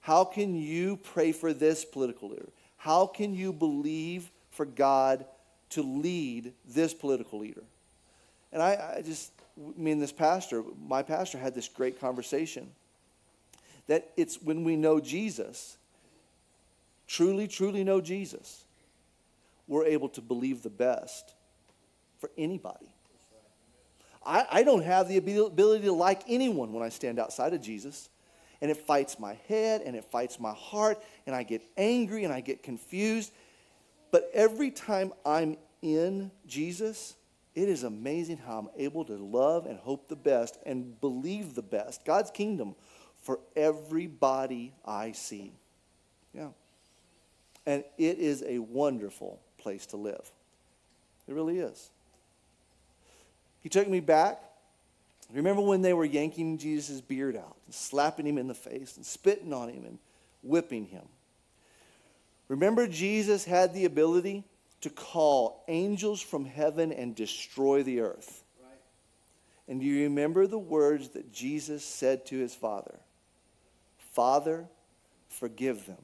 [0.00, 2.48] How can you pray for this political leader?
[2.76, 5.24] How can you believe for God
[5.70, 7.64] to lead this political leader?
[8.52, 9.32] And I, I just,
[9.76, 12.70] me and this pastor, my pastor had this great conversation
[13.86, 15.76] that it's when we know Jesus
[17.06, 18.64] truly, truly know Jesus,
[19.68, 21.34] we're able to believe the best
[22.18, 22.86] for anybody.
[24.24, 28.08] I, I don't have the ability to like anyone when I stand outside of Jesus.
[28.60, 32.32] And it fights my head and it fights my heart, and I get angry and
[32.32, 33.30] I get confused.
[34.10, 37.14] But every time I'm in Jesus,
[37.56, 41.62] it is amazing how I'm able to love and hope the best and believe the
[41.62, 42.76] best, God's kingdom,
[43.22, 45.52] for everybody I see.
[46.34, 46.50] Yeah.
[47.64, 50.30] And it is a wonderful place to live.
[51.26, 51.90] It really is.
[53.62, 54.38] He took me back.
[55.32, 59.04] Remember when they were yanking Jesus' beard out and slapping him in the face and
[59.04, 59.98] spitting on him and
[60.42, 61.08] whipping him?
[62.48, 64.44] Remember, Jesus had the ability
[64.82, 68.44] to call angels from heaven and destroy the earth.
[68.62, 68.78] Right.
[69.68, 73.00] And do you remember the words that Jesus said to his Father?
[74.12, 74.66] Father,
[75.28, 76.02] forgive them,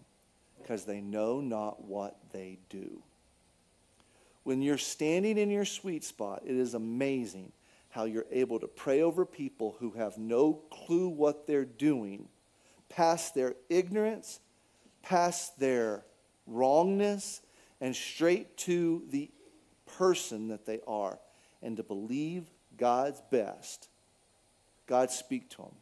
[0.60, 3.02] because they know not what they do.
[4.44, 7.52] When you're standing in your sweet spot, it is amazing
[7.90, 12.26] how you're able to pray over people who have no clue what they're doing,
[12.88, 14.40] past their ignorance,
[15.02, 16.04] past their
[16.46, 17.40] wrongness,
[17.82, 19.30] and straight to the
[19.98, 21.18] person that they are,
[21.62, 22.44] and to believe
[22.78, 23.88] God's best.
[24.86, 25.74] God speak to them.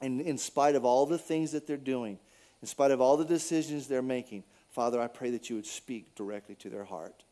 [0.00, 2.20] And in spite of all the things that they're doing,
[2.60, 6.14] in spite of all the decisions they're making, Father, I pray that you would speak
[6.14, 7.24] directly to their heart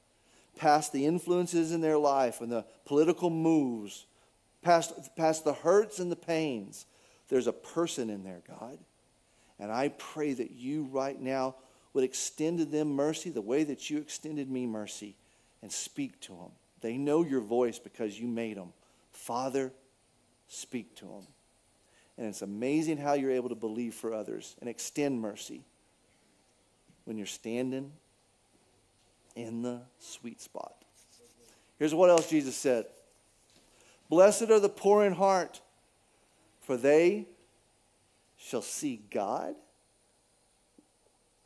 [0.56, 4.06] past the influences in their life and the political moves,
[4.62, 6.86] past, past the hurts and the pains,
[7.28, 8.78] there's a person in there, God.
[9.58, 11.56] And I pray that you right now
[11.92, 15.16] would extend to them mercy the way that you extended me mercy
[15.62, 16.52] and speak to them.
[16.80, 18.72] They know your voice because you made them.
[19.12, 19.72] Father,
[20.48, 21.26] speak to them.
[22.16, 25.64] And it's amazing how you're able to believe for others and extend mercy
[27.04, 27.92] when you're standing
[29.34, 30.74] in the sweet spot.
[31.78, 32.86] Here's what else Jesus said
[34.08, 35.60] Blessed are the poor in heart,
[36.60, 37.26] for they
[38.36, 39.54] shall see God.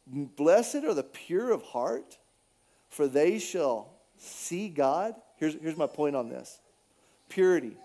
[0.07, 2.19] Blessed are the pure of heart,
[2.89, 5.15] for they shall see God.
[5.37, 6.61] Here's, here's my point on this
[7.29, 7.77] purity.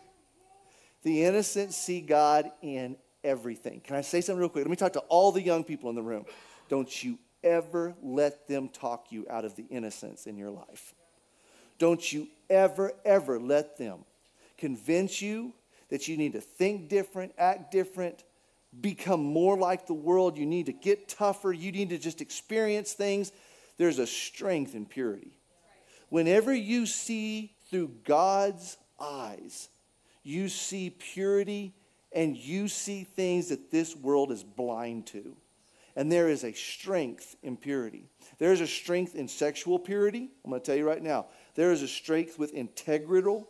[1.04, 3.80] The innocent see God in everything.
[3.82, 4.66] Can I say something real quick?
[4.66, 6.26] Let me talk to all the young people in the room.
[6.68, 10.94] Don't you ever let them talk you out of the innocence in your life.
[11.78, 14.00] Don't you ever, ever let them
[14.58, 15.54] convince you
[15.90, 18.24] that you need to think different, act different,
[18.82, 20.38] become more like the world.
[20.38, 21.52] You need to get tougher.
[21.52, 23.32] You need to just experience things.
[23.78, 25.32] There's a strength in purity.
[26.10, 29.70] Whenever you see through God's eyes,
[30.24, 31.74] you see purity
[32.12, 35.36] and you see things that this world is blind to.
[35.96, 38.06] And there is a strength in purity.
[38.38, 40.30] There is a strength in sexual purity.
[40.44, 41.28] I'm going to tell you right now.
[41.56, 43.50] There is a strength with integral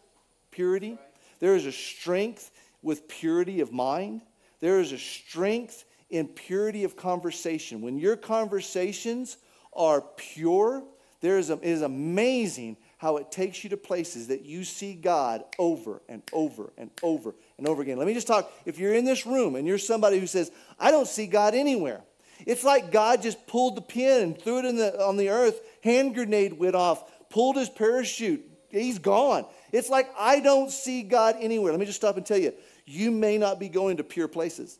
[0.52, 0.98] purity.
[1.40, 2.52] There is a strength
[2.82, 4.22] with purity of mind.
[4.60, 7.82] There is a strength in purity of conversation.
[7.82, 9.38] When your conversations
[9.74, 10.84] are pure,
[11.22, 14.94] there is a, it is amazing how it takes you to places that you see
[14.94, 17.98] God over and over and over and over again.
[17.98, 18.52] Let me just talk.
[18.66, 22.02] If you're in this room and you're somebody who says, I don't see God anywhere,
[22.46, 25.62] it's like God just pulled the pin and threw it in the, on the earth.
[25.84, 28.46] Hand grenade went off, pulled his parachute.
[28.70, 29.46] He's gone.
[29.72, 31.72] It's like I don't see God anywhere.
[31.72, 32.54] Let me just stop and tell you
[32.90, 34.80] you may not be going to pure places.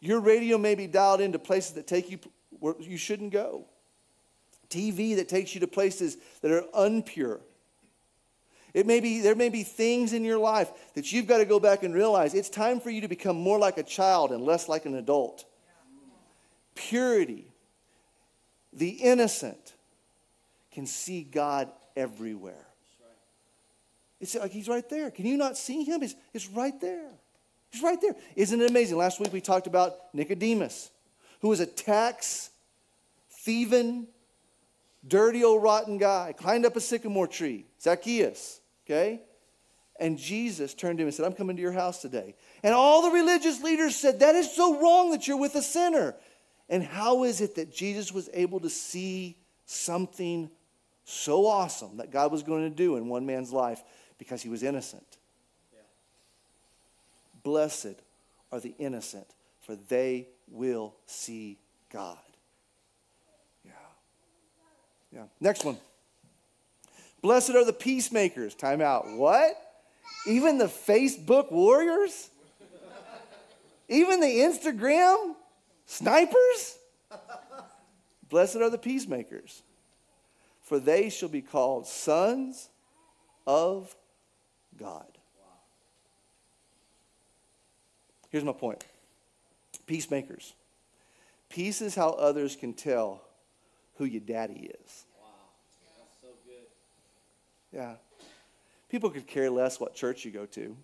[0.00, 2.18] Your radio may be dialed into places that take you
[2.60, 3.66] where you shouldn't go.
[4.70, 7.40] TV that takes you to places that are unpure.
[8.74, 11.58] It may be, there may be things in your life that you've got to go
[11.58, 14.68] back and realize it's time for you to become more like a child and less
[14.68, 15.44] like an adult
[16.78, 17.44] purity,
[18.72, 19.74] the innocent
[20.70, 22.67] can see God everywhere.
[24.20, 25.10] It's like he's right there.
[25.10, 26.00] Can you not see him?
[26.32, 27.10] He's, right there.
[27.70, 28.16] He's right there.
[28.34, 28.96] Isn't it amazing?
[28.96, 30.90] Last week we talked about Nicodemus,
[31.40, 32.50] who was a tax
[33.30, 34.08] thieving,
[35.06, 39.20] dirty old rotten guy, climbed up a sycamore tree, Zacchaeus, okay?
[40.00, 42.34] And Jesus turned to him and said, I'm coming to your house today.
[42.62, 46.14] And all the religious leaders said, That is so wrong that you're with a sinner.
[46.68, 50.50] And how is it that Jesus was able to see something
[51.04, 53.82] so awesome that God was going to do in one man's life
[54.18, 55.06] because he was innocent?
[55.72, 55.80] Yeah.
[57.42, 57.96] Blessed
[58.52, 59.26] are the innocent,
[59.60, 61.58] for they will see
[61.92, 62.18] God.
[63.64, 63.72] Yeah.
[65.12, 65.24] Yeah.
[65.40, 65.78] Next one.
[67.22, 68.54] Blessed are the peacemakers.
[68.54, 69.08] Time out.
[69.08, 69.56] What?
[70.26, 72.30] Even the Facebook warriors?
[73.88, 75.34] Even the Instagram
[75.86, 76.78] Snipers?
[78.28, 79.62] Blessed are the peacemakers,
[80.60, 82.68] for they shall be called sons
[83.46, 83.96] of
[84.78, 85.06] God.
[88.30, 88.84] Here's my point
[89.86, 90.54] peacemakers.
[91.48, 93.22] Peace is how others can tell
[93.96, 95.06] who your daddy is.
[95.18, 95.28] Wow.
[95.96, 97.78] That's so good.
[97.78, 97.94] Yeah.
[98.90, 100.76] People could care less what church you go to.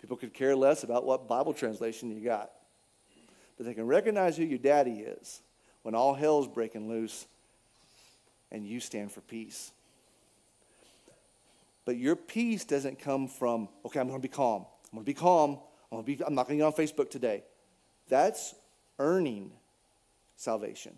[0.00, 2.50] People could care less about what Bible translation you got
[3.58, 5.42] but they can recognize who your daddy is
[5.82, 7.26] when all hell's breaking loose
[8.50, 9.72] and you stand for peace.
[11.88, 14.66] But your peace doesn't come from, okay, I'm going to be calm.
[14.92, 15.52] I'm going to be calm.
[15.90, 17.44] I'm, going to be, I'm not going to get on Facebook today.
[18.10, 18.54] That's
[18.98, 19.52] earning
[20.36, 20.92] salvation.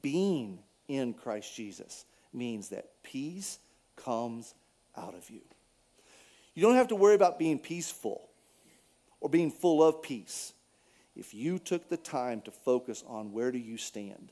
[0.00, 3.58] Being in Christ Jesus means that peace
[3.96, 4.54] comes
[4.96, 5.40] out of you.
[6.54, 8.28] You don't have to worry about being peaceful
[9.20, 10.52] or being full of peace
[11.16, 14.30] if you took the time to focus on where do you stand.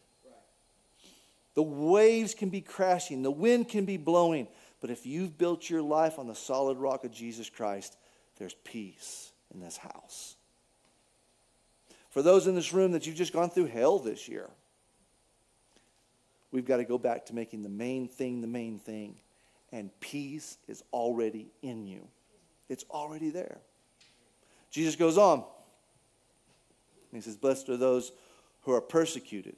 [1.57, 4.47] The waves can be crashing, the wind can be blowing,
[4.81, 7.97] But if you've built your life on the solid rock of Jesus Christ,
[8.39, 10.37] there's peace in this house.
[12.11, 14.51] For those in this room that you've just gone through hell this year,
[16.51, 19.17] we've got to go back to making the main thing the main thing.
[19.73, 22.07] And peace is already in you,
[22.69, 23.59] it's already there.
[24.71, 25.45] Jesus goes on.
[27.13, 28.13] He says, Blessed are those
[28.63, 29.57] who are persecuted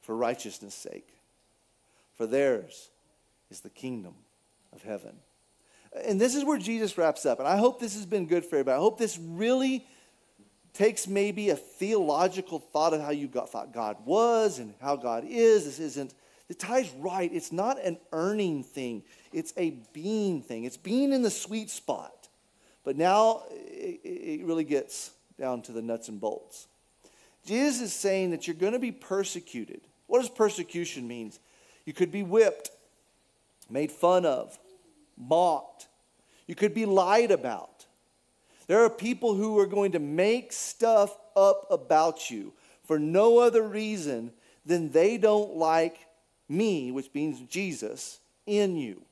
[0.00, 1.08] for righteousness' sake,
[2.16, 2.90] for theirs
[3.50, 4.14] is the kingdom
[4.72, 5.16] of heaven.
[6.04, 7.38] And this is where Jesus wraps up.
[7.38, 8.76] And I hope this has been good for everybody.
[8.76, 9.86] I hope this really
[10.74, 15.24] takes maybe a theological thought of how you got, thought God was and how God
[15.26, 15.64] is.
[15.64, 16.14] This isn't,
[16.46, 17.30] the ties right.
[17.32, 20.64] It's not an earning thing, it's a being thing.
[20.64, 22.28] It's being in the sweet spot.
[22.84, 26.68] But now it, it really gets down to the nuts and bolts.
[27.44, 29.80] Jesus is saying that you're going to be persecuted.
[30.06, 31.32] What does persecution mean?
[31.84, 32.70] You could be whipped
[33.70, 34.58] made fun of,
[35.16, 35.88] mocked.
[36.46, 37.86] You could be lied about.
[38.66, 42.52] There are people who are going to make stuff up about you
[42.84, 44.32] for no other reason
[44.64, 45.98] than they don't like
[46.48, 49.02] me, which means Jesus, in you.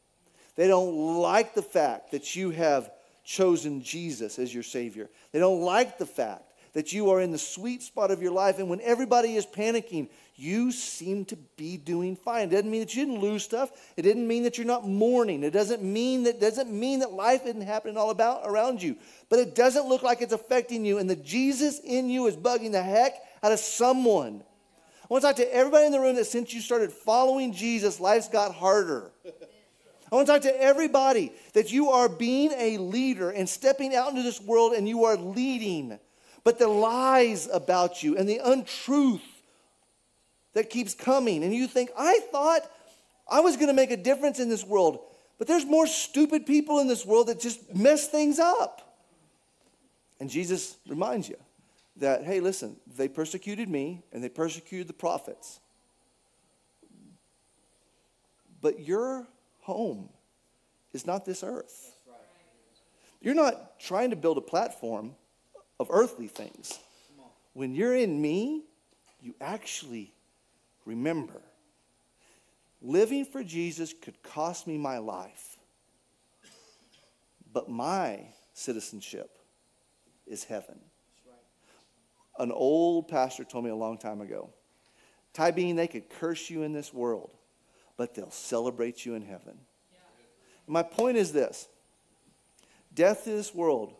[0.56, 2.90] They don't like the fact that you have
[3.24, 5.10] chosen Jesus as your Savior.
[5.32, 8.58] They don't like the fact that you are in the sweet spot of your life,
[8.58, 12.48] and when everybody is panicking, you seem to be doing fine.
[12.48, 13.70] It doesn't mean that you didn't lose stuff.
[13.96, 15.42] It didn't mean that you're not mourning.
[15.42, 18.96] It doesn't mean that doesn't mean that life isn't happening all about around you.
[19.30, 20.98] But it doesn't look like it's affecting you.
[20.98, 24.42] And the Jesus in you is bugging the heck out of someone.
[25.02, 27.98] I want to talk to everybody in the room that since you started following Jesus,
[27.98, 29.12] life's got harder.
[30.10, 34.10] I want to talk to everybody that you are being a leader and stepping out
[34.10, 35.98] into this world and you are leading.
[36.44, 39.22] But the lies about you and the untruth
[40.56, 41.44] that keeps coming.
[41.44, 42.62] And you think, I thought
[43.30, 45.00] I was going to make a difference in this world.
[45.36, 48.96] But there's more stupid people in this world that just mess things up.
[50.18, 51.36] And Jesus reminds you
[51.96, 55.60] that, hey, listen, they persecuted me and they persecuted the prophets.
[58.62, 59.26] But your
[59.60, 60.08] home
[60.94, 61.92] is not this earth.
[63.20, 65.16] You're not trying to build a platform
[65.78, 66.78] of earthly things.
[67.52, 68.62] When you're in me,
[69.20, 70.14] you actually
[70.86, 71.42] Remember,
[72.80, 75.58] living for Jesus could cost me my life,
[77.52, 78.20] but my
[78.54, 79.38] citizenship
[80.26, 80.78] is heaven.
[82.38, 84.50] An old pastor told me a long time ago
[85.32, 87.30] Ty Bean, they could curse you in this world,
[87.98, 89.58] but they'll celebrate you in heaven.
[90.66, 91.68] My point is this
[92.94, 93.92] death in this world,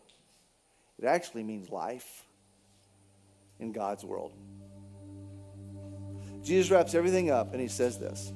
[0.97, 2.23] it actually means life
[3.59, 4.33] in God's world.
[6.47, 8.31] Jesus wraps everything up and he says this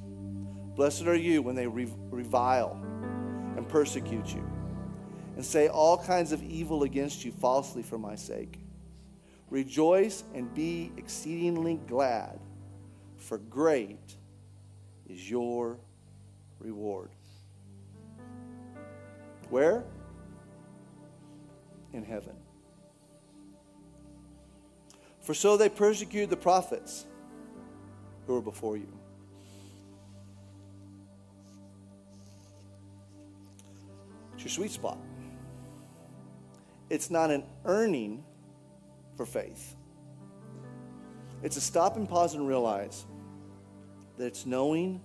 [0.76, 2.78] Blessed are you when they revile
[3.56, 4.46] and persecute you
[5.38, 8.60] and say all kinds of evil against you falsely for my sake.
[9.50, 12.40] Rejoice and be exceedingly glad,
[13.18, 14.18] for great
[15.10, 15.78] is your
[16.60, 17.12] reward.
[19.50, 19.86] Where?
[21.94, 22.36] In heaven.
[25.22, 27.06] For so they persecuted the prophets
[28.32, 28.88] who are before you.
[34.34, 34.98] It's your sweet spot.
[36.90, 38.24] It's not an earning
[39.16, 39.76] for faith.
[41.44, 43.06] It's a stop and pause and realize
[44.18, 45.02] that it's knowing,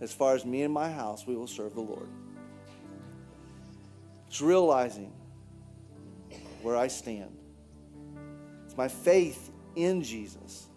[0.00, 2.08] as far as me and my house, we will serve the Lord.
[4.28, 5.12] It's realizing
[6.62, 7.36] where I stand.
[8.64, 10.68] It's my faith in Jesus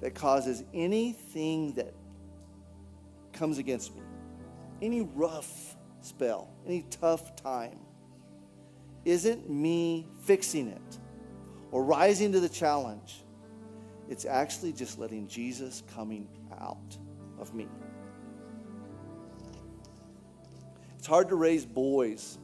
[0.00, 1.94] that causes anything that
[3.32, 4.02] comes against me,
[4.82, 7.78] any rough spell, any tough time,
[9.04, 10.98] isn't me fixing it
[11.70, 13.22] or rising to the challenge.
[14.08, 16.28] It's actually just letting Jesus coming
[16.60, 16.96] out
[17.38, 17.68] of me.
[20.98, 22.38] It's hard to raise boys.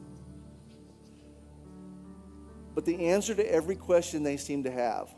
[2.75, 5.13] But the answer to every question they seem to have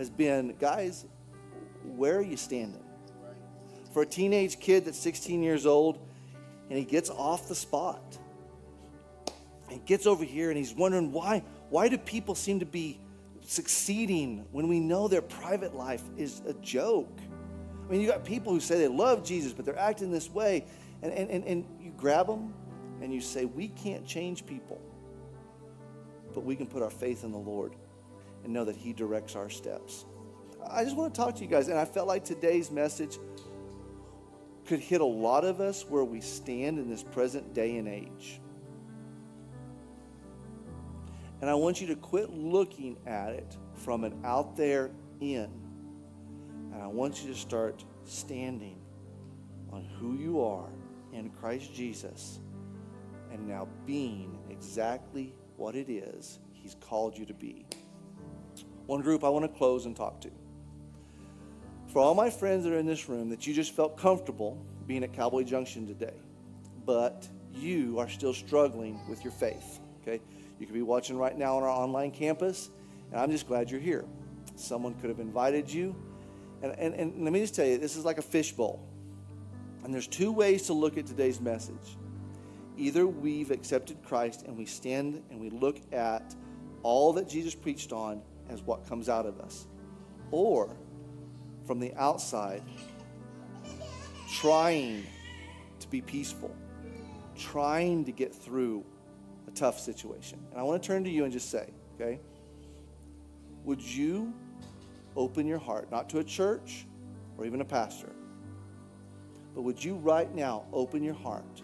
[0.00, 1.04] has been guys,
[1.84, 2.82] where are you standing?
[3.92, 5.98] For a teenage kid that's 16 years old
[6.70, 8.16] and he gets off the spot
[9.70, 12.98] and gets over here and he's wondering why why do people seem to be
[13.42, 17.20] succeeding when we know their private life is a joke?
[17.86, 20.64] I mean, you got people who say they love Jesus, but they're acting this way.
[21.02, 22.54] And, and, and, and you grab them
[23.02, 24.80] and you say, We can't change people,
[26.32, 27.74] but we can put our faith in the Lord
[28.44, 30.04] and know that He directs our steps.
[30.68, 33.18] I just want to talk to you guys, and I felt like today's message
[34.66, 38.40] could hit a lot of us where we stand in this present day and age.
[41.40, 45.50] And I want you to quit looking at it from an out there in.
[46.72, 48.78] And I want you to start standing
[49.72, 50.68] on who you are
[51.12, 52.40] in Christ Jesus
[53.32, 57.64] and now being exactly what it is He's called you to be.
[58.90, 60.30] One group I want to close and talk to.
[61.92, 65.04] For all my friends that are in this room, that you just felt comfortable being
[65.04, 66.16] at Cowboy Junction today,
[66.84, 70.20] but you are still struggling with your faith, okay?
[70.58, 72.70] You could be watching right now on our online campus,
[73.12, 74.04] and I'm just glad you're here.
[74.56, 75.94] Someone could have invited you.
[76.60, 78.84] And, and, and let me just tell you, this is like a fishbowl.
[79.84, 81.96] And there's two ways to look at today's message.
[82.76, 86.34] Either we've accepted Christ and we stand and we look at
[86.82, 88.20] all that Jesus preached on
[88.50, 89.66] as what comes out of us,
[90.30, 90.76] or
[91.66, 92.62] from the outside,
[94.28, 95.06] trying
[95.78, 96.54] to be peaceful,
[97.36, 98.84] trying to get through
[99.46, 100.38] a tough situation.
[100.50, 102.20] And I want to turn to you and just say, okay,
[103.64, 104.32] would you
[105.16, 106.86] open your heart, not to a church
[107.36, 108.12] or even a pastor,
[109.54, 111.62] but would you right now open your heart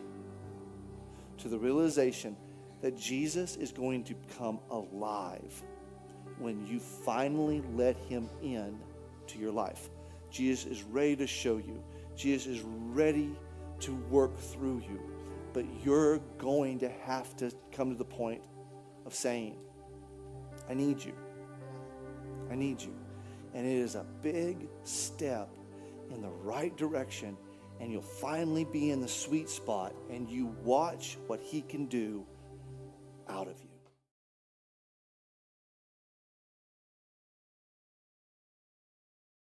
[1.39, 2.37] to the realization
[2.81, 5.63] that Jesus is going to come alive
[6.39, 8.79] when you finally let him in
[9.29, 9.89] to your life.
[10.31, 11.83] Jesus is ready to show you.
[12.17, 13.31] Jesus is ready
[13.81, 15.01] to work through you
[15.57, 18.43] but you're going to have to come to the point
[19.07, 19.57] of saying,
[20.69, 21.15] I need you.
[22.51, 22.93] I need you.
[23.55, 25.49] And it is a big step
[26.11, 27.39] in the right direction,
[27.81, 32.27] and you'll finally be in the sweet spot, and you watch what He can do
[33.27, 33.66] out of you.